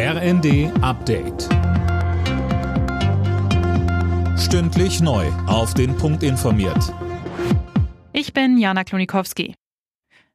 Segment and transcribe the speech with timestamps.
[0.00, 1.48] RND Update.
[4.38, 5.26] Stündlich neu.
[5.48, 6.94] Auf den Punkt informiert.
[8.12, 9.56] Ich bin Jana Klonikowski.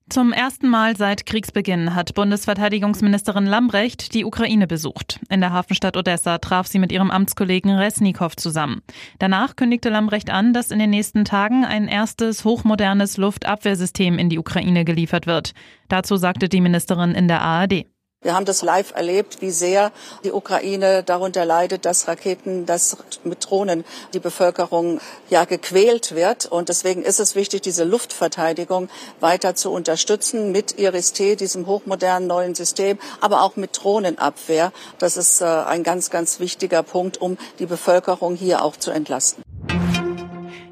[0.10, 5.22] Zum ersten Mal seit Kriegsbeginn hat Bundesverteidigungsministerin Lambrecht die Ukraine besucht.
[5.30, 8.82] In der Hafenstadt Odessa traf sie mit ihrem Amtskollegen Resnikow zusammen.
[9.20, 14.40] Danach kündigte Lambrecht an, dass in den nächsten Tagen ein erstes hochmodernes Luftabwehrsystem in die
[14.40, 15.54] Ukraine geliefert wird.
[15.88, 17.86] Dazu sagte die Ministerin in der ARD.
[18.24, 19.92] Wir haben das live erlebt, wie sehr
[20.24, 23.84] die Ukraine darunter leidet, dass Raketen, dass mit Drohnen
[24.14, 26.46] die Bevölkerung ja gequält wird.
[26.46, 32.56] Und deswegen ist es wichtig, diese Luftverteidigung weiter zu unterstützen mit IRIS-T, diesem hochmodernen neuen
[32.56, 34.72] System, aber auch mit Drohnenabwehr.
[35.00, 39.44] Das ist äh, ein ganz, ganz wichtiger Punkt, um die Bevölkerung hier auch zu entlasten.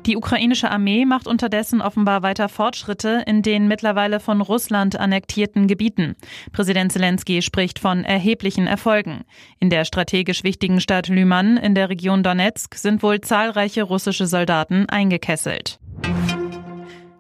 [0.06, 6.16] Die ukrainische Armee macht unterdessen offenbar weiter Fortschritte in den mittlerweile von Russland annektierten Gebieten.
[6.52, 9.22] Präsident Zelensky spricht von erheblichen Erfolgen.
[9.60, 14.90] In der strategisch wichtigen Stadt Lyman in der Region Donetsk sind wohl zahlreiche russische Soldaten
[14.90, 15.80] eingekesselt.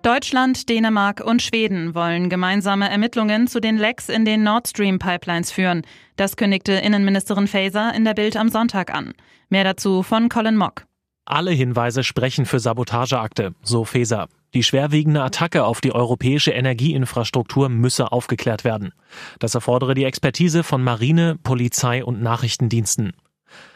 [0.01, 5.51] Deutschland, Dänemark und Schweden wollen gemeinsame Ermittlungen zu den Lecks in den Nord Stream Pipelines
[5.51, 5.83] führen.
[6.15, 9.13] Das kündigte Innenministerin Faeser in der Bild am Sonntag an.
[9.49, 10.85] Mehr dazu von Colin Mock.
[11.31, 14.27] Alle Hinweise sprechen für Sabotageakte, so Feser.
[14.53, 18.91] Die schwerwiegende Attacke auf die europäische Energieinfrastruktur müsse aufgeklärt werden.
[19.39, 23.13] Das erfordere die Expertise von Marine, Polizei und Nachrichtendiensten.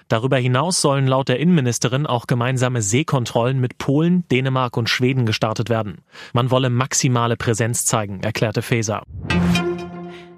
[0.09, 5.69] Darüber hinaus sollen laut der Innenministerin auch gemeinsame Seekontrollen mit Polen, Dänemark und Schweden gestartet
[5.69, 5.99] werden.
[6.33, 9.03] Man wolle maximale Präsenz zeigen, erklärte Faeser.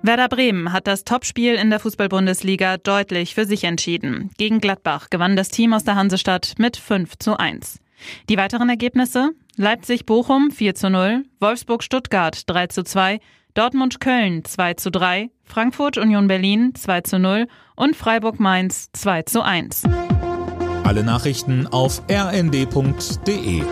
[0.01, 4.29] Werder Bremen hat das Topspiel in der Fußball-Bundesliga deutlich für sich entschieden.
[4.37, 7.79] Gegen Gladbach gewann das Team aus der Hansestadt mit 5 zu 1.
[8.29, 9.31] Die weiteren Ergebnisse?
[9.55, 13.19] Leipzig-Bochum 4 zu 0, Wolfsburg-Stuttgart 3 zu 2,
[13.55, 19.83] Dortmund-Köln 2 zu 3, Frankfurt-Union Berlin 2 zu 0 und Freiburg-Mainz 2 zu 1.
[20.83, 23.63] Alle Nachrichten auf rnd.de